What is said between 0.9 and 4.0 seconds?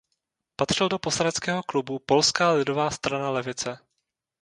poslaneckého klubu Polská lidová strana levice.